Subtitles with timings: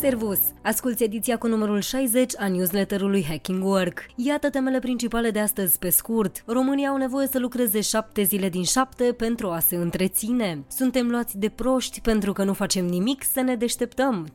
[0.00, 0.38] Servus!
[0.62, 4.06] Asculți ediția cu numărul 60 a newsletterului Hacking Work.
[4.16, 6.42] Iată temele principale de astăzi pe scurt.
[6.46, 10.64] Românii au nevoie să lucreze șapte zile din șapte pentru a se întreține.
[10.68, 14.28] Suntem luați de proști pentru că nu facem nimic să ne deșteptăm.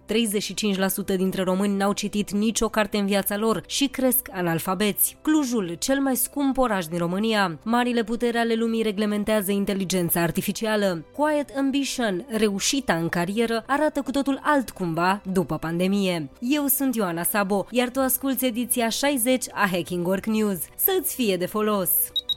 [1.13, 5.18] 35% dintre români n-au citit nicio carte în viața lor și cresc analfabeți.
[5.21, 7.59] Clujul, cel mai scump oraș din România.
[7.63, 11.05] Marile putere ale lumii reglementează inteligența artificială.
[11.13, 16.30] Quiet Ambition, reușita în carieră, arată cu totul altcumva după după pandemie.
[16.40, 20.59] Eu sunt Ioana Sabo, iar tu asculti ediția 60 a Hacking Work News.
[20.76, 21.90] Să-ți fie de folos!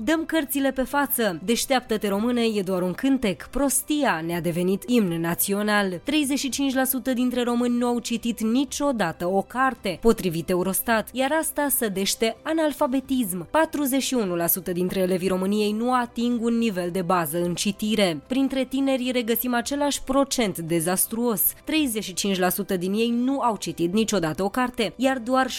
[0.05, 1.41] Dăm cărțile pe față.
[1.45, 3.47] Deșteaptă-te române e doar un cântec.
[3.51, 6.01] Prostia ne-a devenit imn național.
[7.11, 13.49] 35% dintre români nu au citit niciodată o carte, potrivit Eurostat, iar asta sădește analfabetism.
[14.71, 18.21] 41% dintre elevii României nu ating un nivel de bază în citire.
[18.27, 21.43] Printre tineri regăsim același procent dezastruos.
[22.75, 25.51] 35% din ei nu au citit niciodată o carte, iar doar 16%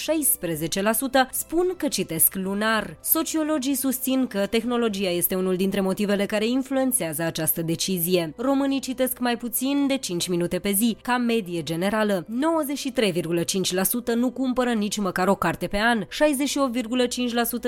[1.32, 2.98] spun că citesc lunar.
[3.02, 8.34] Sociologii susțin că tehnologia este unul dintre motivele care influențează această decizie.
[8.36, 12.26] Românii citesc mai puțin de 5 minute pe zi, ca medie generală.
[12.26, 16.08] 93,5% nu cumpără nici măcar o carte pe an, 68,5%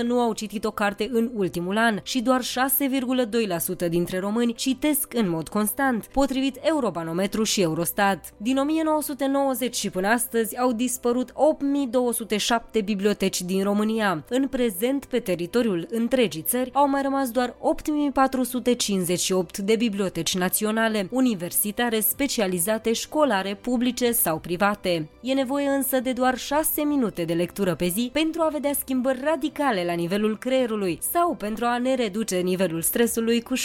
[0.04, 5.30] nu au citit o carte în ultimul an și doar 6,2% dintre români citesc în
[5.30, 8.34] mod constant, potrivit Eurobanometru și Eurostat.
[8.38, 14.23] Din 1990 și până astăzi au dispărut 8207 biblioteci din România.
[14.30, 21.99] În prezent, pe teritoriul întregii țări au mai rămas doar 8458 de biblioteci naționale, universitare,
[21.99, 25.09] specializate, școlare, publice sau private.
[25.21, 29.19] E nevoie însă de doar 6 minute de lectură pe zi pentru a vedea schimbări
[29.23, 33.59] radicale la nivelul creierului sau pentru a ne reduce nivelul stresului cu 68%.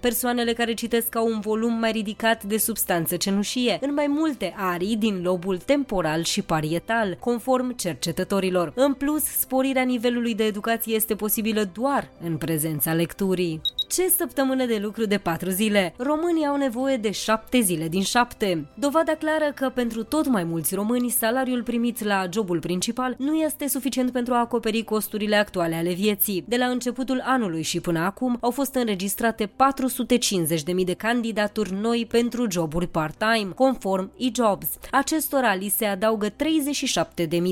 [0.00, 4.96] Persoanele care citesc au un volum mai ridicat de substanță cenușie în mai multe arii
[4.96, 8.72] din lobul temporal și parietal, conform cercetătorilor.
[8.74, 13.60] În plus, sporirea nivelului de educație este posibilă doar în prezența lecturii.
[13.92, 15.94] Ce săptămână de lucru de patru zile?
[15.96, 18.66] Românii au nevoie de șapte zile din șapte.
[18.74, 23.68] Dovada clară că pentru tot mai mulți români salariul primit la jobul principal nu este
[23.68, 26.44] suficient pentru a acoperi costurile actuale ale vieții.
[26.48, 32.46] De la începutul anului și până acum au fost înregistrate 450.000 de candidaturi noi pentru
[32.50, 34.68] joburi part-time, conform eJobs.
[34.90, 36.34] Acestora li se adaugă 37.000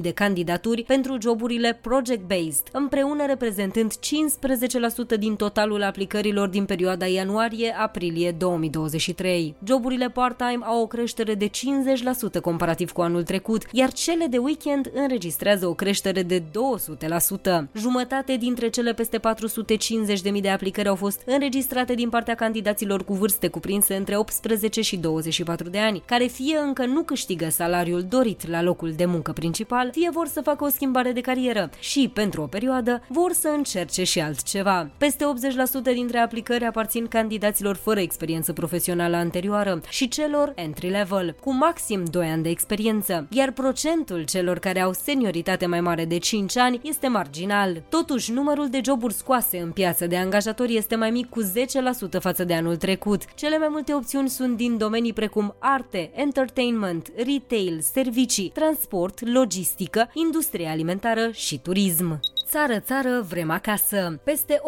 [0.02, 3.92] de candidaturi pentru joburile project-based, împreună reprezentând
[5.14, 5.82] 15% din totalul
[6.30, 9.54] aplicărilor din perioada ianuarie-aprilie 2023.
[9.64, 11.50] Joburile part-time au o creștere de 50%
[12.42, 16.42] comparativ cu anul trecut, iar cele de weekend înregistrează o creștere de 200%.
[17.74, 23.48] Jumătate dintre cele peste 450.000 de aplicări au fost înregistrate din partea candidaților cu vârste
[23.48, 28.62] cuprinse între 18 și 24 de ani, care fie încă nu câștigă salariul dorit la
[28.62, 32.46] locul de muncă principal, fie vor să facă o schimbare de carieră și, pentru o
[32.46, 34.90] perioadă, vor să încerce și altceva.
[34.98, 42.04] Peste 80% dintre aplicări aparțin candidaților fără experiență profesională anterioară și celor entry-level, cu maxim
[42.04, 46.80] 2 ani de experiență, iar procentul celor care au senioritate mai mare de 5 ani
[46.82, 47.82] este marginal.
[47.88, 52.44] Totuși, numărul de joburi scoase în piață de angajatori este mai mic cu 10% față
[52.44, 53.34] de anul trecut.
[53.34, 60.68] Cele mai multe opțiuni sunt din domenii precum arte, entertainment, retail, servicii, transport, logistică, industrie
[60.68, 62.20] alimentară și turism.
[62.50, 64.20] Țară, țară, vrem acasă.
[64.24, 64.60] Peste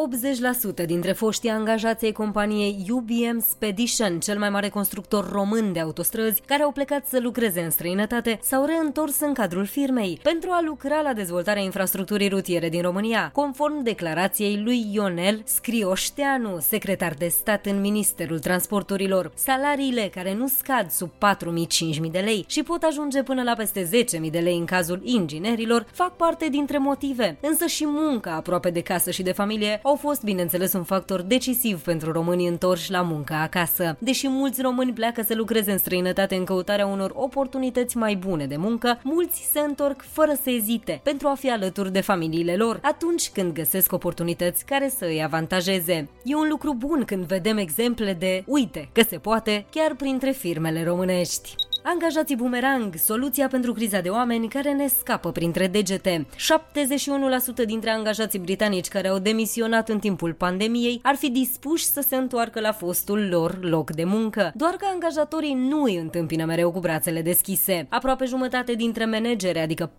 [0.82, 6.42] 80% dintre foștii angajații ai companiei UBM Spedition, cel mai mare constructor român de autostrăzi,
[6.46, 11.00] care au plecat să lucreze în străinătate, s-au reîntors în cadrul firmei pentru a lucra
[11.00, 17.80] la dezvoltarea infrastructurii rutiere din România, conform declarației lui Ionel Scrioșteanu, secretar de stat în
[17.80, 19.32] Ministerul Transporturilor.
[19.34, 23.88] Salariile care nu scad sub 4.000-5.000 de lei și pot ajunge până la peste
[24.24, 28.80] 10.000 de lei în cazul inginerilor, fac parte dintre motive, însă și munca aproape de
[28.80, 33.34] casă și de familie au fost, bineînțeles, un factor decisiv pentru românii întorși la muncă
[33.34, 33.96] acasă.
[33.98, 38.56] Deși mulți români pleacă să lucreze în străinătate în căutarea unor oportunități mai bune de
[38.56, 43.30] muncă, mulți se întorc fără să ezite pentru a fi alături de familiile lor atunci
[43.30, 46.08] când găsesc oportunități care să îi avantajeze.
[46.24, 50.84] E un lucru bun când vedem exemple de uite că se poate chiar printre firmele
[50.84, 51.54] românești.
[51.84, 56.26] Angajații Boomerang, soluția pentru criza de oameni care ne scapă printre degete.
[57.62, 62.16] 71% dintre angajații britanici care au demisionat în timpul pandemiei ar fi dispuși să se
[62.16, 66.80] întoarcă la fostul lor loc de muncă, doar că angajatorii nu îi întâmpină mereu cu
[66.80, 67.86] brațele deschise.
[67.88, 69.92] Aproape jumătate dintre manageri, adică 44%,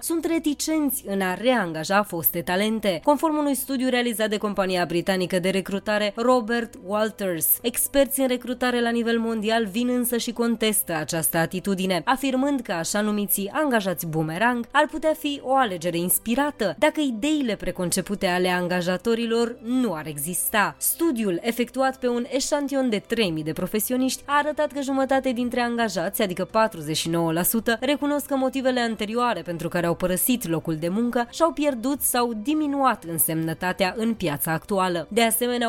[0.00, 5.48] sunt reticenți în a reangaja foste talente, conform unui studiu realizat de compania britanică de
[5.48, 7.58] recrutare Robert Walters.
[7.62, 13.00] Experți în recrutare la nivel mondial vin însă și contestă această atitudine, afirmând că așa
[13.00, 19.94] numiții angajați boomerang ar putea fi o alegere inspirată dacă ideile preconcepute ale angajatorilor nu
[19.94, 20.74] ar exista.
[20.78, 26.22] Studiul efectuat pe un eșantion de 3000 de profesioniști a arătat că jumătate dintre angajați,
[26.22, 26.50] adică 49%,
[27.80, 33.04] recunosc că motivele anterioare pentru care au părăsit locul de muncă și-au pierdut sau diminuat
[33.04, 35.06] însemnătatea în piața actuală.
[35.10, 35.68] De asemenea,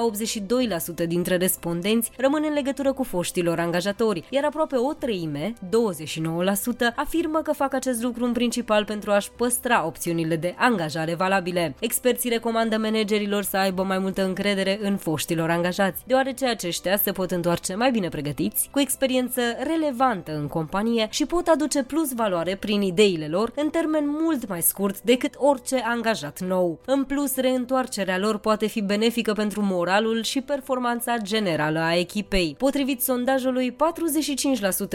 [1.03, 7.39] 82% dintre respondenți rămân în legătură cu foștilor angajatori, iar aproape o treime, 29%, afirmă
[7.39, 11.75] că fac acest lucru în principal pentru a-și păstra opțiunile de angajare valabile.
[11.79, 17.31] Experții recomandă managerilor să aibă mai multă încredere în foștilor angajați, deoarece aceștia se pot
[17.31, 22.81] întoarce mai bine pregătiți, cu experiență relevantă în companie și pot aduce plus valoare prin
[22.81, 26.79] ideile lor în termen mult mai scurt decât orice angajat nou.
[26.85, 32.55] În plus, reîntoarcerea lor poate fi benefică pentru moralul și performanța generală a echipei.
[32.57, 33.75] Potrivit sondajului, 45%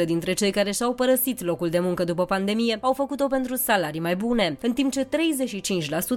[0.04, 4.16] dintre cei care și-au părăsit locul de muncă după pandemie au făcut-o pentru salarii mai
[4.16, 5.08] bune, în timp ce 35%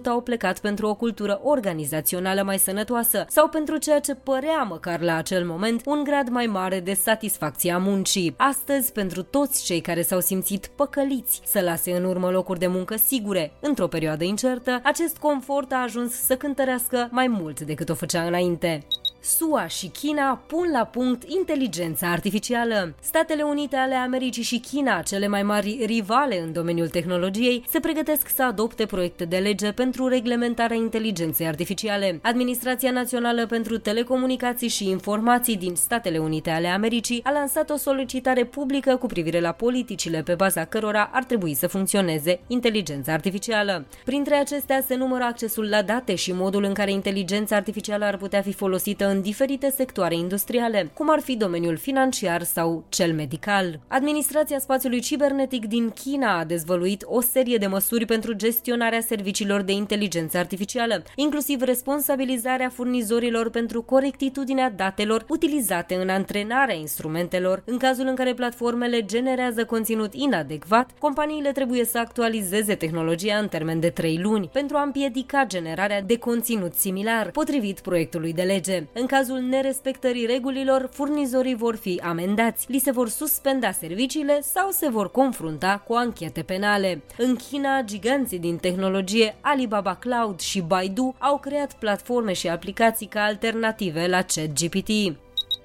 [0.05, 5.15] au plecat pentru o cultură organizațională mai sănătoasă sau pentru ceea ce părea măcar la
[5.15, 8.33] acel moment un grad mai mare de satisfacție a muncii.
[8.37, 12.95] Astăzi, pentru toți cei care s-au simțit păcăliți să lase în urmă locuri de muncă
[12.95, 18.23] sigure într-o perioadă incertă, acest confort a ajuns să cântărească mai mult decât o făcea
[18.23, 18.85] înainte.
[19.25, 22.95] SUA și China pun la punct inteligența artificială.
[23.01, 28.29] Statele Unite ale Americii și China, cele mai mari rivale în domeniul tehnologiei, se pregătesc
[28.35, 32.19] să adopte proiecte de lege pentru reglementarea inteligenței artificiale.
[32.21, 38.45] Administrația Națională pentru Telecomunicații și Informații din Statele Unite ale Americii a lansat o solicitare
[38.45, 43.85] publică cu privire la politicile pe baza cărora ar trebui să funcționeze inteligența artificială.
[44.05, 48.41] Printre acestea se numără accesul la date și modul în care inteligența artificială ar putea
[48.41, 53.79] fi folosită în diferite sectoare industriale, cum ar fi domeniul financiar sau cel medical.
[53.87, 59.71] Administrația spațiului cibernetic din China a dezvăluit o serie de măsuri pentru gestionarea serviciilor de
[59.71, 67.63] inteligență artificială, inclusiv responsabilizarea furnizorilor pentru corectitudinea datelor utilizate în antrenarea instrumentelor.
[67.65, 73.79] În cazul în care platformele generează conținut inadecvat, companiile trebuie să actualizeze tehnologia în termen
[73.79, 78.83] de 3 luni pentru a împiedica generarea de conținut similar, potrivit proiectului de lege.
[78.93, 84.89] În cazul nerespectării regulilor, furnizorii vor fi amendați, li se vor suspenda serviciile sau se
[84.89, 87.01] vor confrunta cu anchete penale.
[87.17, 93.23] În China, giganții din tehnologie Alibaba Cloud și Baidu au creat platforme și aplicații ca
[93.23, 94.89] alternative la ChatGPT.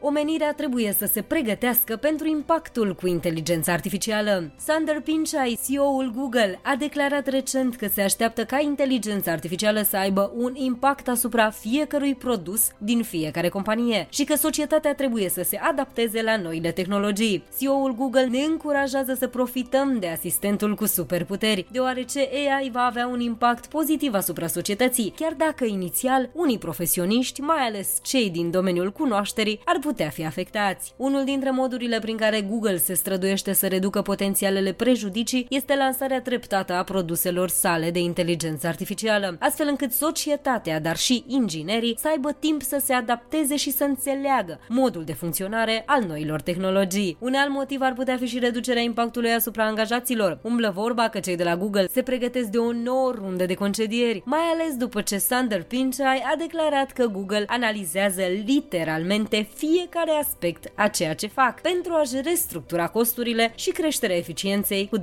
[0.00, 4.50] Omenirea trebuie să se pregătească pentru impactul cu inteligența artificială.
[4.56, 10.32] Sander Pichai, CEO-ul Google, a declarat recent că se așteaptă ca inteligența artificială să aibă
[10.36, 16.22] un impact asupra fiecărui produs din fiecare companie și că societatea trebuie să se adapteze
[16.22, 17.44] la noile tehnologii.
[17.58, 23.20] CEO-ul Google ne încurajează să profităm de asistentul cu superputeri, deoarece AI va avea un
[23.20, 29.60] impact pozitiv asupra societății, chiar dacă inițial unii profesioniști, mai ales cei din domeniul cunoașterii,
[29.64, 30.94] ar putea fi afectați.
[30.96, 36.72] Unul dintre modurile prin care Google se străduiește să reducă potențialele prejudicii este lansarea treptată
[36.72, 42.62] a produselor sale de inteligență artificială, astfel încât societatea, dar și inginerii să aibă timp
[42.62, 47.16] să se adapteze și să înțeleagă modul de funcționare al noilor tehnologii.
[47.20, 50.38] Un alt motiv ar putea fi și reducerea impactului asupra angajaților.
[50.42, 54.22] Umblă vorba că cei de la Google se pregătesc de o nouă rundă de concedieri,
[54.24, 60.72] mai ales după ce Sander Pichai a declarat că Google analizează literalmente fie fiecare aspect
[60.74, 65.02] a ceea ce fac pentru a-și restructura costurile și creșterea eficienței cu 20%.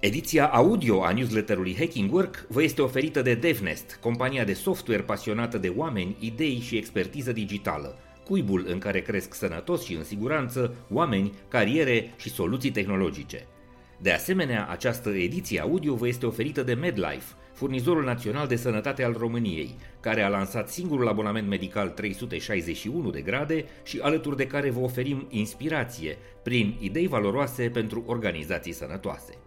[0.00, 5.58] Ediția audio a newsletterului Hacking Work vă este oferită de DevNest, compania de software pasionată
[5.58, 11.32] de oameni, idei și expertiză digitală, cuibul în care cresc sănătos și în siguranță oameni,
[11.48, 13.46] cariere și soluții tehnologice.
[13.98, 19.12] De asemenea, această ediție audio vă este oferită de MedLife, furnizorul național de sănătate al
[19.12, 24.80] României, care a lansat singurul abonament medical 361 de grade și alături de care vă
[24.80, 29.38] oferim inspirație prin idei valoroase pentru organizații sănătoase.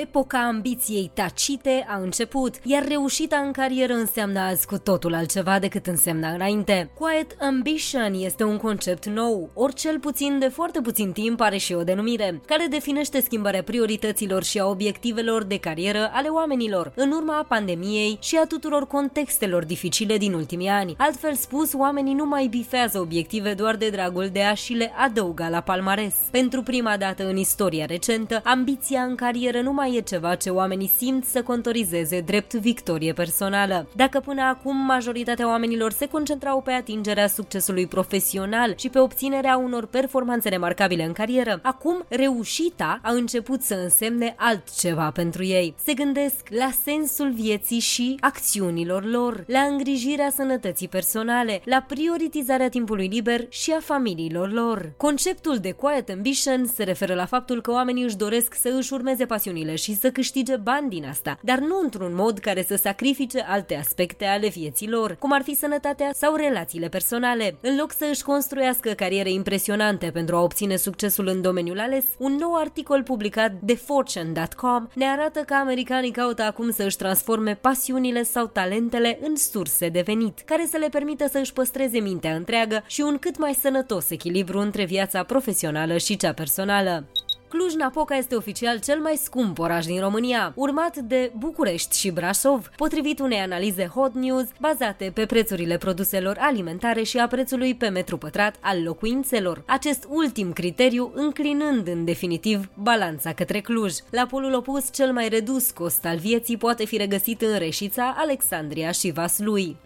[0.00, 5.86] Epoca ambiției tacite a început, iar reușita în carieră înseamnă azi cu totul altceva decât
[5.86, 6.90] însemna înainte.
[6.98, 11.72] Quiet ambition este un concept nou, ori cel puțin de foarte puțin timp are și
[11.72, 17.44] o denumire, care definește schimbarea priorităților și a obiectivelor de carieră ale oamenilor, în urma
[17.48, 20.94] pandemiei și a tuturor contextelor dificile din ultimii ani.
[20.98, 25.48] Altfel spus, oamenii nu mai bifează obiective doar de dragul de a și le adăuga
[25.48, 26.14] la palmares.
[26.30, 30.50] Pentru prima dată în istoria recentă, ambiția în carieră nu mai mai e ceva ce
[30.50, 33.88] oamenii simt să contorizeze drept victorie personală.
[33.96, 39.86] Dacă până acum majoritatea oamenilor se concentrau pe atingerea succesului profesional și pe obținerea unor
[39.86, 45.74] performanțe remarcabile în carieră, acum reușita a început să însemne altceva pentru ei.
[45.84, 53.06] Se gândesc la sensul vieții și acțiunilor lor, la îngrijirea sănătății personale, la prioritizarea timpului
[53.06, 54.92] liber și a familiilor lor.
[54.96, 59.26] Conceptul de quiet ambition se referă la faptul că oamenii își doresc să își urmeze
[59.26, 63.76] pasiunile și să câștige bani din asta, dar nu într-un mod care să sacrifice alte
[63.76, 67.56] aspecte ale vieții lor, cum ar fi sănătatea sau relațiile personale.
[67.60, 72.32] În loc să își construiască cariere impresionante pentru a obține succesul în domeniul ales, un
[72.32, 78.22] nou articol publicat de Fortune.com ne arată că americanii caută acum să își transforme pasiunile
[78.22, 82.84] sau talentele în surse de venit, care să le permită să își păstreze mintea întreagă
[82.86, 87.04] și un cât mai sănătos echilibru între viața profesională și cea personală.
[87.48, 93.18] Cluj-Napoca este oficial cel mai scump oraș din România, urmat de București și Brașov, potrivit
[93.18, 98.56] unei analize Hot News bazate pe prețurile produselor alimentare și a prețului pe metru pătrat
[98.60, 99.62] al locuințelor.
[99.66, 103.92] Acest ultim criteriu înclinând în definitiv balanța către Cluj.
[104.10, 108.90] La polul opus, cel mai redus cost al vieții poate fi regăsit în Reșița, Alexandria
[108.90, 109.76] și Vaslui.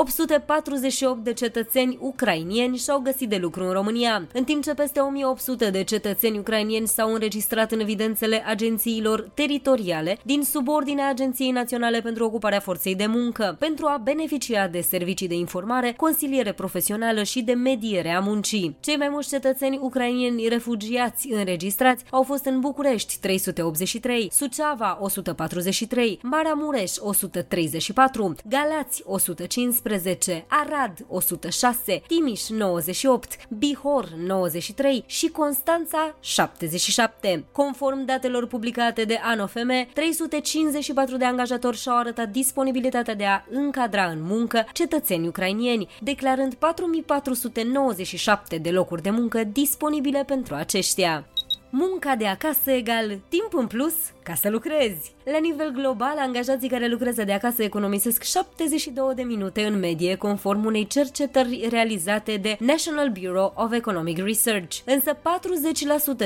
[0.00, 5.70] 848 de cetățeni ucrainieni și-au găsit de lucru în România, în timp ce peste 1800
[5.70, 12.60] de cetățeni ucrainieni s-au înregistrat în evidențele agențiilor teritoriale din subordinea Agenției Naționale pentru Ocuparea
[12.60, 18.10] Forței de Muncă, pentru a beneficia de servicii de informare, consiliere profesională și de mediere
[18.10, 18.76] a muncii.
[18.80, 26.92] Cei mai mulți cetățeni ucrainieni refugiați înregistrați au fost în București 383, Suceava 143, Maramureș
[26.98, 37.44] 134, Galați 115, 111, Arad 106, Timiș 98, Bihor 93 și Constanța 77.
[37.52, 44.22] Conform datelor publicate de ANOFM, 354 de angajatori și-au arătat disponibilitatea de a încadra în
[44.22, 51.26] muncă cetățeni ucrainieni, declarând 4497 de locuri de muncă disponibile pentru aceștia.
[51.70, 55.14] Munca de acasă egal timp în plus ca să lucrezi.
[55.32, 60.64] La nivel global, angajații care lucrează de acasă economisesc 72 de minute în medie, conform
[60.64, 64.76] unei cercetări realizate de National Bureau of Economic Research.
[64.84, 65.16] Însă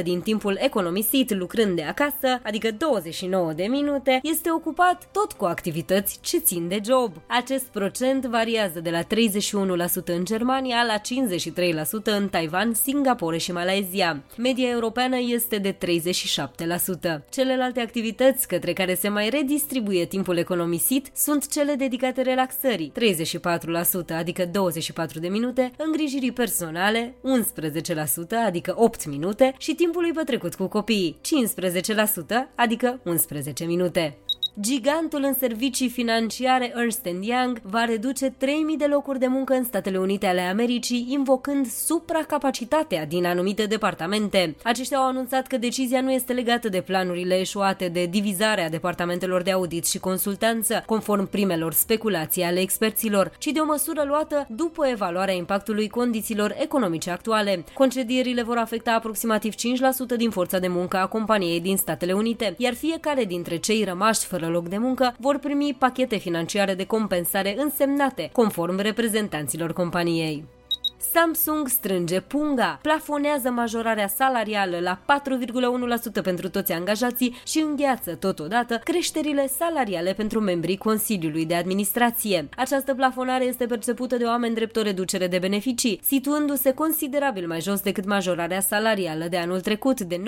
[0.01, 5.45] 40% din timpul economisit lucrând de acasă, adică 29 de minute, este ocupat tot cu
[5.45, 7.13] activități ce țin de job.
[7.27, 9.07] Acest procent variază de la 31%
[10.05, 14.23] în Germania la 53% în Taiwan, Singapore și Malaysia.
[14.37, 15.79] Media europeană este de 37%.
[17.31, 22.93] Celelalte activități către care se mai redistribuie timpul economisit sunt cele dedicate relaxării,
[24.13, 30.67] 34%, adică 24 de minute, îngrijirii personale, 11%, adică 8 minute, și timpului petrecut cu
[30.67, 34.17] copiii, 15%, adică 11 minute.
[34.61, 38.35] Gigantul în servicii financiare Ernst Young va reduce 3.000
[38.79, 44.57] de locuri de muncă în Statele Unite ale Americii, invocând supracapacitatea din anumite departamente.
[44.63, 49.53] Aceștia au anunțat că decizia nu este legată de planurile eșuate de divizarea departamentelor de
[49.53, 55.35] audit și consultanță, conform primelor speculații ale experților, ci de o măsură luată după evaluarea
[55.35, 57.65] impactului condițiilor economice actuale.
[57.75, 59.57] Concedierile vor afecta aproximativ 5%
[60.17, 64.42] din forța de muncă a companiei din Statele Unite, iar fiecare dintre cei rămași fără
[64.43, 70.45] fără loc de muncă vor primi pachete financiare de compensare însemnate, conform reprezentanților companiei.
[71.11, 74.99] Samsung strânge punga, plafonează majorarea salarială la
[76.19, 82.49] 4,1% pentru toți angajații și îngheață totodată creșterile salariale pentru membrii Consiliului de Administrație.
[82.57, 87.81] Această plafonare este percepută de oameni drept o reducere de beneficii, situându-se considerabil mai jos
[87.81, 90.23] decât majorarea salarială de anul trecut de 9%,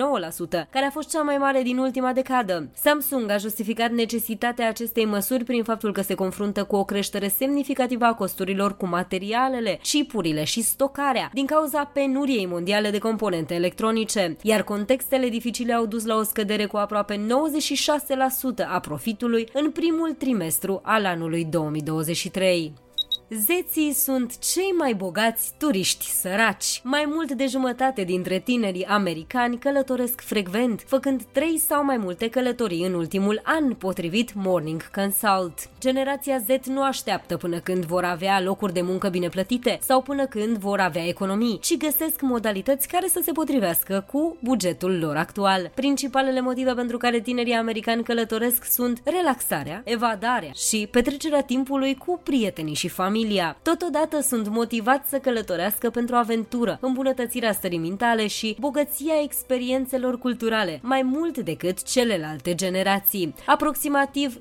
[0.69, 2.69] care a fost cea mai mare din ultima decadă.
[2.73, 8.05] Samsung a justificat necesitatea acestei măsuri prin faptul că se confruntă cu o creștere semnificativă
[8.05, 14.63] a costurilor cu materialele, chipurile și stocarea din cauza penuriei mondiale de componente electronice, iar
[14.63, 20.79] contextele dificile au dus la o scădere cu aproape 96% a profitului în primul trimestru
[20.83, 22.84] al anului 2023.
[23.29, 26.81] Zeții sunt cei mai bogați turiști săraci.
[26.83, 32.85] Mai mult de jumătate dintre tinerii americani călătoresc frecvent, făcând trei sau mai multe călătorii
[32.85, 35.69] în ultimul an, potrivit Morning Consult.
[35.79, 40.25] Generația Z nu așteaptă până când vor avea locuri de muncă bine plătite sau până
[40.25, 45.71] când vor avea economii, ci găsesc modalități care să se potrivească cu bugetul lor actual.
[45.73, 52.73] Principalele motive pentru care tinerii americani călătoresc sunt relaxarea, evadarea și petrecerea timpului cu prietenii
[52.73, 53.57] și familie familia.
[53.61, 61.01] Totodată sunt motivați să călătorească pentru aventură, îmbunătățirea stării mentale și bogăția experiențelor culturale, mai
[61.01, 63.35] mult decât celelalte generații.
[63.45, 64.39] Aproximativ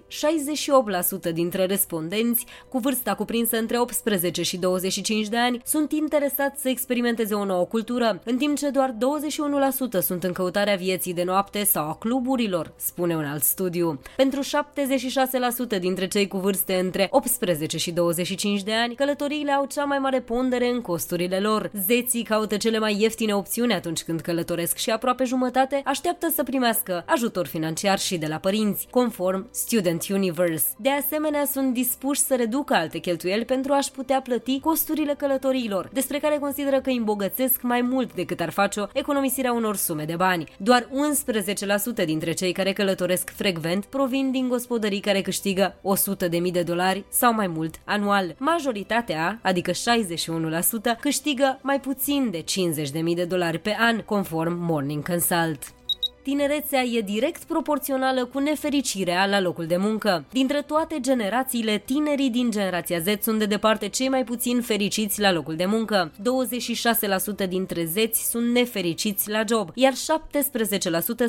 [1.30, 6.68] 68% dintre respondenți cu vârsta cuprinsă între 18 și 25 de ani sunt interesați să
[6.68, 8.94] experimenteze o nouă cultură, în timp ce doar
[10.00, 14.00] 21% sunt în căutarea vieții de noapte sau a cluburilor, spune un alt studiu.
[14.16, 14.40] Pentru
[15.76, 19.98] 76% dintre cei cu vârste între 18 și 25 de ani, călătoriile au cea mai
[19.98, 21.70] mare pondere în costurile lor.
[21.86, 27.04] Zeții caută cele mai ieftine opțiuni atunci când călătoresc și aproape jumătate așteaptă să primească
[27.06, 30.66] ajutor financiar și de la părinți, conform Student Universe.
[30.78, 36.18] De asemenea, sunt dispuși să reducă alte cheltuieli pentru a-și putea plăti costurile călătoriilor, despre
[36.18, 40.48] care consideră că îi îmbogățesc mai mult decât ar face-o economisirea unor sume de bani.
[40.58, 40.88] Doar
[42.02, 45.74] 11% dintre cei care călătoresc frecvent provin din gospodării care câștigă
[46.28, 48.34] 100.000 de dolari sau mai mult anual.
[48.54, 49.74] Majoritatea, adică 61%,
[51.00, 52.44] câștigă mai puțin de
[53.08, 55.73] 50.000 de dolari pe an, conform Morning Consult
[56.24, 60.24] tinerețea e direct proporțională cu nefericirea la locul de muncă.
[60.32, 65.32] Dintre toate generațiile, tinerii din generația Z sunt de departe cei mai puțin fericiți la
[65.32, 66.12] locul de muncă.
[67.44, 69.96] 26% dintre zeți sunt nefericiți la job, iar 17%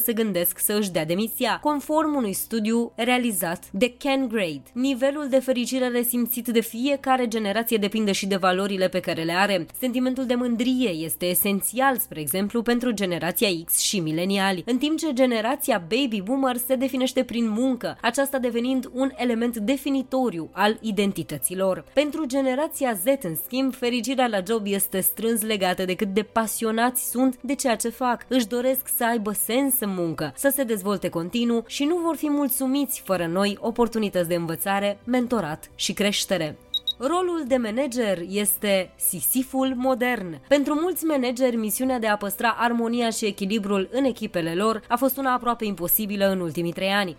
[0.03, 4.63] se gândesc să își dea demisia, conform unui studiu realizat de Ken Grade.
[4.73, 9.65] Nivelul de fericire resimțit de fiecare generație depinde și de valorile pe care le are.
[9.79, 15.13] Sentimentul de mândrie este esențial, spre exemplu, pentru generația X și mileniali, în timp ce
[15.13, 21.85] generația baby boomer se definește prin muncă, aceasta devenind un element definitoriu al identităților.
[21.93, 27.09] Pentru generația Z, în schimb, fericirea la job este strâns legată de cât de pasionați
[27.09, 28.25] sunt de ceea ce fac.
[28.27, 32.29] Își doresc să aibă sens în muncă, să se dezvolte continuu și nu vor fi
[32.29, 36.57] mulțumiți fără noi oportunități de învățare, mentorat și creștere.
[36.97, 40.39] Rolul de manager este sisiful modern.
[40.47, 45.17] Pentru mulți manageri, misiunea de a păstra armonia și echilibrul în echipele lor a fost
[45.17, 47.15] una aproape imposibilă în ultimii trei ani.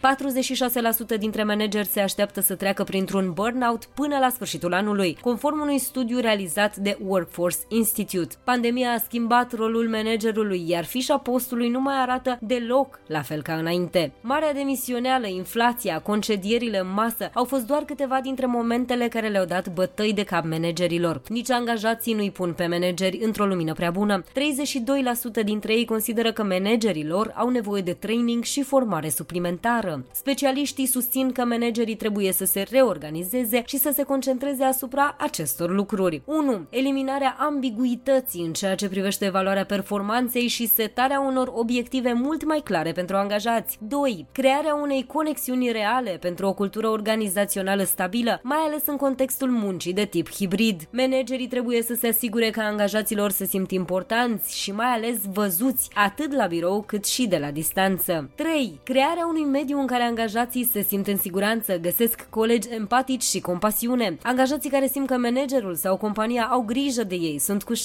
[1.16, 5.78] 46% dintre manageri se așteaptă să treacă printr-un burnout până la sfârșitul anului, conform unui
[5.78, 8.35] studiu realizat de Workforce Institute.
[8.45, 13.55] Pandemia a schimbat rolul managerului, iar fișa postului nu mai arată deloc la fel ca
[13.55, 14.12] înainte.
[14.20, 19.64] Marea demisioneală, inflația, concedierile în masă au fost doar câteva dintre momentele care le-au dat
[19.66, 21.22] dat bătăi de cap managerilor.
[21.29, 24.22] Nici angajații nu-i pun pe manageri într-o lumină prea bună.
[24.22, 30.05] 32% dintre ei consideră că managerii lor au nevoie de training și formare suplimentară.
[30.12, 36.22] Specialiștii susțin că managerii trebuie să se reorganizeze și să se concentreze asupra acestor lucruri.
[36.24, 36.66] 1.
[36.70, 42.92] Eliminarea ambiguității în ceea ce privește evaluarea performanței și setarea unor obiective mult mai clare
[42.92, 43.79] pentru angajați.
[43.81, 44.26] 2.
[44.33, 50.05] Crearea unei conexiuni reale pentru o cultură organizațională stabilă, mai ales în contextul muncii de
[50.05, 50.88] tip hibrid.
[50.90, 56.33] Managerii trebuie să se asigure că angajaților se simt importanți și mai ales văzuți atât
[56.33, 58.31] la birou cât și de la distanță.
[58.35, 58.81] 3.
[58.83, 64.19] Crearea unui mediu în care angajații se simt în siguranță, găsesc colegi empatici și compasiune.
[64.23, 67.79] Angajații care simt că managerul sau compania au grijă de ei sunt cu 69%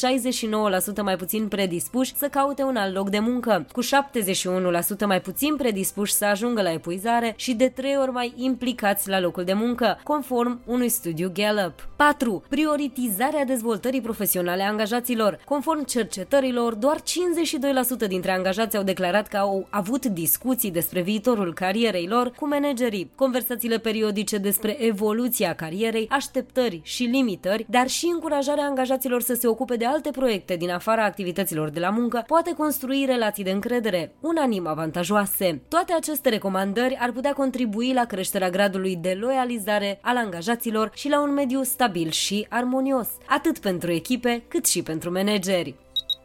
[1.04, 6.14] mai puțin predispuși să caute un alt loc de muncă, cu 71% mai puțin predispuși
[6.14, 10.62] să ajungă la epuizare și de 3 ori mai implicați la locul de muncă, conform
[10.66, 11.61] unui studiu Gallup.
[11.62, 11.89] Gallup.
[12.02, 12.43] 4.
[12.50, 15.39] Prioritizarea dezvoltării profesionale a angajaților.
[15.45, 17.02] Conform cercetărilor, doar
[18.06, 23.12] 52% dintre angajați au declarat că au avut discuții despre viitorul carierei lor cu managerii.
[23.15, 29.76] Conversațiile periodice despre evoluția carierei, așteptări și limitări, dar și încurajarea angajaților să se ocupe
[29.76, 34.67] de alte proiecte din afara activităților de la muncă, poate construi relații de încredere, unanim
[34.67, 35.62] avantajoase.
[35.67, 41.21] Toate aceste recomandări ar putea contribui la creșterea gradului de loializare al angajaților și la
[41.21, 45.76] un mediu mediu stabil și armonios, atât pentru echipe cât și pentru manageri.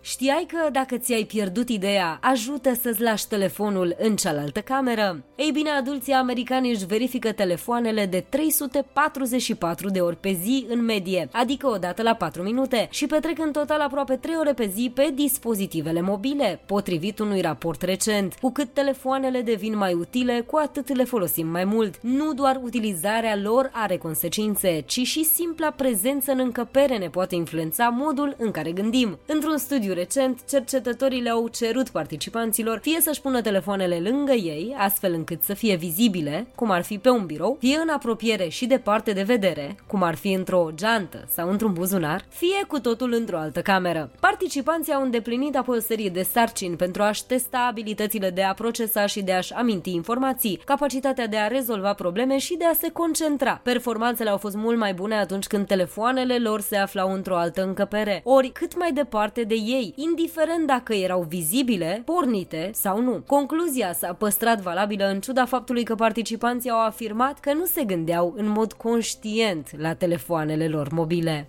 [0.08, 5.24] Știai că dacă ți-ai pierdut ideea, ajută să-ți lași telefonul în cealaltă cameră?
[5.36, 11.28] Ei bine, adulții americani își verifică telefoanele de 344 de ori pe zi în medie,
[11.32, 14.90] adică o dată la 4 minute, și petrec în total aproape 3 ore pe zi
[14.94, 18.34] pe dispozitivele mobile, potrivit unui raport recent.
[18.40, 21.98] Cu cât telefoanele devin mai utile, cu atât le folosim mai mult.
[22.00, 27.88] Nu doar utilizarea lor are consecințe, ci și simpla prezență în încăpere ne poate influența
[27.88, 29.18] modul în care gândim.
[29.26, 35.42] Într-un studiu recent, cercetătorii le-au cerut participanților fie să-și pună telefoanele lângă ei, astfel încât
[35.42, 39.22] să fie vizibile, cum ar fi pe un birou, fie în apropiere și departe de
[39.22, 44.10] vedere, cum ar fi într-o geantă sau într-un buzunar, fie cu totul într-o altă cameră.
[44.20, 49.06] Participanții au îndeplinit apoi o serie de sarcini pentru a-și testa abilitățile de a procesa
[49.06, 53.60] și de a-și aminti informații, capacitatea de a rezolva probleme și de a se concentra.
[53.62, 58.20] Performanțele au fost mult mai bune atunci când telefoanele lor se aflau într-o altă încăpere,
[58.24, 63.22] ori cât mai departe de ei, indiferent dacă erau vizibile, pornite sau nu.
[63.26, 68.34] Concluzia s-a păstrat valabilă în ciuda faptului că participanții au afirmat că nu se gândeau
[68.36, 71.48] în mod conștient la telefoanele lor mobile.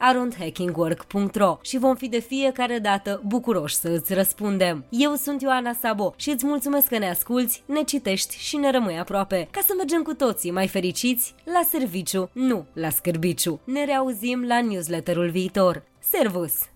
[0.00, 4.84] arondhackingwork.ro și vom fi de fiecare dată bucuroși să îți răspundem.
[4.88, 8.98] Eu sunt Ioana Sabo și îți mulțumesc că ne asculți, ne citești și ne rămâi
[8.98, 13.60] aproape, ca să mergem cu toții mai fericiți la serviciu, nu la scârbiciu.
[13.64, 15.82] Ne reauzim la newsletterul viitor.
[15.98, 16.69] Servus!